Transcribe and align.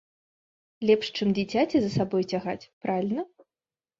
Лепш, 0.89 1.09
чым 1.17 1.33
дзіцяці 1.37 1.77
за 1.83 1.91
сабой 1.97 2.23
цягаць, 2.33 2.69
правільна? 2.87 3.23